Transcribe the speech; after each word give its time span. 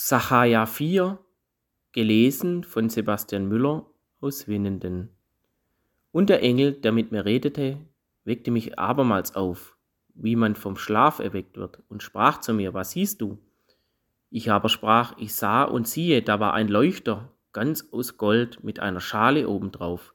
Sacharja 0.00 0.64
4, 0.64 1.18
gelesen 1.90 2.62
von 2.62 2.88
Sebastian 2.88 3.48
Müller 3.48 3.84
aus 4.20 4.46
Winnenden. 4.46 5.08
Und 6.12 6.30
der 6.30 6.40
Engel, 6.40 6.72
der 6.72 6.92
mit 6.92 7.10
mir 7.10 7.24
redete, 7.24 7.78
weckte 8.22 8.52
mich 8.52 8.78
abermals 8.78 9.34
auf, 9.34 9.76
wie 10.14 10.36
man 10.36 10.54
vom 10.54 10.76
Schlaf 10.76 11.18
erweckt 11.18 11.56
wird, 11.56 11.82
und 11.88 12.04
sprach 12.04 12.38
zu 12.38 12.54
mir, 12.54 12.74
was 12.74 12.92
siehst 12.92 13.20
du? 13.20 13.38
Ich 14.30 14.52
aber 14.52 14.68
sprach, 14.68 15.14
ich 15.18 15.34
sah 15.34 15.64
und 15.64 15.88
siehe, 15.88 16.22
da 16.22 16.38
war 16.38 16.54
ein 16.54 16.68
Leuchter, 16.68 17.32
ganz 17.52 17.88
aus 17.90 18.16
Gold, 18.16 18.62
mit 18.62 18.78
einer 18.78 19.00
Schale 19.00 19.48
obendrauf, 19.48 20.14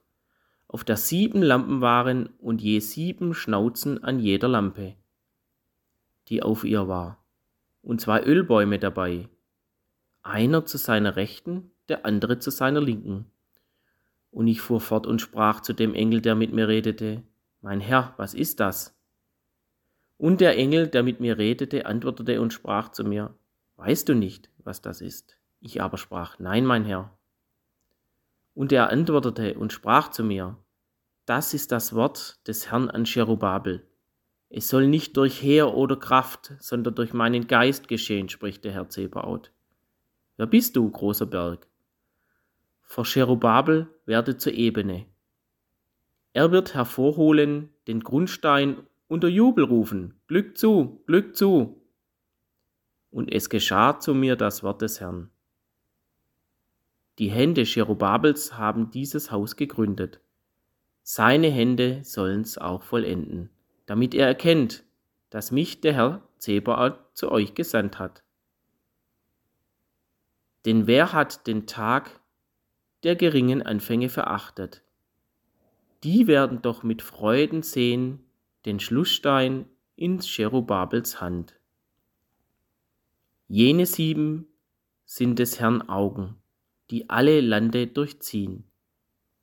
auf 0.66 0.82
der 0.84 0.96
sieben 0.96 1.42
Lampen 1.42 1.82
waren 1.82 2.30
und 2.38 2.62
je 2.62 2.80
sieben 2.80 3.34
Schnauzen 3.34 4.02
an 4.02 4.18
jeder 4.18 4.48
Lampe, 4.48 4.94
die 6.28 6.42
auf 6.42 6.64
ihr 6.64 6.88
war, 6.88 7.22
und 7.82 8.00
zwei 8.00 8.22
Ölbäume 8.22 8.78
dabei, 8.78 9.28
einer 10.24 10.64
zu 10.64 10.78
seiner 10.78 11.16
Rechten, 11.16 11.70
der 11.88 12.04
andere 12.06 12.38
zu 12.38 12.50
seiner 12.50 12.80
Linken. 12.80 13.26
Und 14.30 14.48
ich 14.48 14.60
fuhr 14.60 14.80
fort 14.80 15.06
und 15.06 15.20
sprach 15.20 15.60
zu 15.60 15.74
dem 15.74 15.94
Engel, 15.94 16.20
der 16.20 16.34
mit 16.34 16.52
mir 16.52 16.66
redete, 16.66 17.22
Mein 17.60 17.80
Herr, 17.80 18.14
was 18.16 18.34
ist 18.34 18.58
das? 18.58 18.96
Und 20.16 20.40
der 20.40 20.56
Engel, 20.56 20.88
der 20.88 21.02
mit 21.02 21.20
mir 21.20 21.38
redete, 21.38 21.86
antwortete 21.86 22.40
und 22.40 22.52
sprach 22.52 22.90
zu 22.90 23.04
mir, 23.04 23.34
Weißt 23.76 24.08
du 24.08 24.14
nicht, 24.14 24.50
was 24.58 24.80
das 24.80 25.00
ist? 25.00 25.36
Ich 25.60 25.82
aber 25.82 25.98
sprach, 25.98 26.38
Nein, 26.38 26.64
mein 26.64 26.84
Herr. 26.84 27.16
Und 28.54 28.72
er 28.72 28.90
antwortete 28.90 29.54
und 29.54 29.72
sprach 29.72 30.10
zu 30.10 30.24
mir, 30.24 30.56
Das 31.26 31.54
ist 31.54 31.70
das 31.70 31.94
Wort 31.94 32.40
des 32.48 32.70
Herrn 32.70 32.90
an 32.90 33.04
Cherubabel. 33.04 33.86
Es 34.48 34.68
soll 34.68 34.86
nicht 34.86 35.16
durch 35.16 35.42
Heer 35.42 35.74
oder 35.74 35.96
Kraft, 35.96 36.54
sondern 36.60 36.94
durch 36.94 37.12
meinen 37.12 37.46
Geist 37.46 37.88
geschehen, 37.88 38.28
spricht 38.28 38.64
der 38.64 38.72
Herr 38.72 38.88
Zebaoth. 38.88 39.53
Wer 40.36 40.46
bist 40.46 40.76
du, 40.76 40.90
großer 40.90 41.26
Berg? 41.26 41.66
Vor 42.82 43.04
Cherubabel 43.04 43.88
werde 44.04 44.36
zur 44.36 44.52
Ebene. 44.52 45.06
Er 46.32 46.50
wird 46.50 46.74
hervorholen 46.74 47.70
den 47.86 48.00
Grundstein 48.00 48.86
unter 49.06 49.28
Jubel 49.28 49.64
rufen, 49.64 50.14
Glück 50.26 50.58
zu, 50.58 51.02
Glück 51.06 51.36
zu. 51.36 51.80
Und 53.10 53.32
es 53.32 53.48
geschah 53.48 54.00
zu 54.00 54.12
mir 54.14 54.34
das 54.34 54.64
Wort 54.64 54.82
des 54.82 55.00
Herrn. 55.00 55.30
Die 57.20 57.30
Hände 57.30 57.64
Cherubabels 57.64 58.58
haben 58.58 58.90
dieses 58.90 59.30
Haus 59.30 59.54
gegründet. 59.54 60.20
Seine 61.04 61.48
Hände 61.48 62.00
sollen's 62.02 62.58
auch 62.58 62.82
vollenden, 62.82 63.50
damit 63.86 64.14
er 64.14 64.26
erkennt, 64.26 64.82
dass 65.30 65.52
mich 65.52 65.80
der 65.80 65.92
Herr 65.92 66.28
Zebaoth 66.38 66.98
zu 67.12 67.30
euch 67.30 67.54
gesandt 67.54 68.00
hat. 68.00 68.23
Denn 70.64 70.86
wer 70.86 71.12
hat 71.12 71.46
den 71.46 71.66
Tag 71.66 72.20
der 73.02 73.16
geringen 73.16 73.62
Anfänge 73.62 74.08
verachtet? 74.08 74.82
Die 76.02 76.26
werden 76.26 76.62
doch 76.62 76.82
mit 76.82 77.02
Freuden 77.02 77.62
sehen 77.62 78.20
den 78.64 78.80
Schlussstein 78.80 79.66
in 79.96 80.20
Cherubabels 80.20 81.20
Hand. 81.20 81.54
Jene 83.46 83.86
sieben 83.86 84.46
sind 85.04 85.38
des 85.38 85.60
Herrn 85.60 85.82
Augen, 85.82 86.36
die 86.90 87.10
alle 87.10 87.40
Lande 87.40 87.86
durchziehen. 87.86 88.64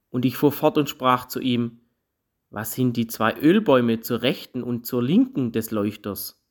Und 0.09 0.25
ich 0.25 0.38
fuhr 0.38 0.52
fort 0.52 0.77
und 0.77 0.89
sprach 0.89 1.27
zu 1.27 1.39
ihm, 1.39 1.80
was 2.49 2.73
sind 2.73 2.97
die 2.97 3.08
zwei 3.08 3.38
Ölbäume 3.39 4.02
zur 4.02 4.23
rechten 4.23 4.61
und 4.64 4.86
zur 4.86 5.02
linken 5.02 5.52
des 5.52 5.72
Leuchters? 5.72 6.44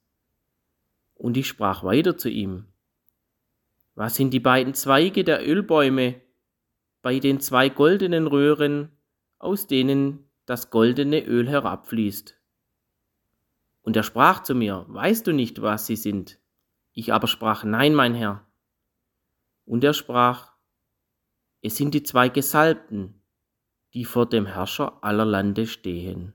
Und 1.14 1.36
ich 1.36 1.46
sprach 1.46 1.84
weiter 1.84 2.16
zu 2.16 2.30
ihm, 2.30 2.66
was 4.00 4.14
sind 4.14 4.30
die 4.32 4.40
beiden 4.40 4.72
Zweige 4.72 5.24
der 5.24 5.46
Ölbäume 5.46 6.22
bei 7.02 7.18
den 7.18 7.38
zwei 7.38 7.68
goldenen 7.68 8.26
Röhren, 8.26 8.96
aus 9.38 9.66
denen 9.66 10.30
das 10.46 10.70
goldene 10.70 11.22
Öl 11.22 11.46
herabfließt? 11.46 12.34
Und 13.82 13.96
er 13.98 14.02
sprach 14.02 14.42
zu 14.42 14.54
mir, 14.54 14.86
weißt 14.88 15.26
du 15.26 15.34
nicht, 15.34 15.60
was 15.60 15.84
sie 15.84 15.96
sind? 15.96 16.38
Ich 16.92 17.12
aber 17.12 17.26
sprach, 17.26 17.62
nein, 17.62 17.94
mein 17.94 18.14
Herr. 18.14 18.46
Und 19.66 19.84
er 19.84 19.92
sprach, 19.92 20.54
es 21.60 21.76
sind 21.76 21.92
die 21.92 22.02
zwei 22.02 22.30
Gesalbten, 22.30 23.20
die 23.92 24.06
vor 24.06 24.26
dem 24.26 24.46
Herrscher 24.46 25.04
aller 25.04 25.26
Lande 25.26 25.66
stehen. 25.66 26.32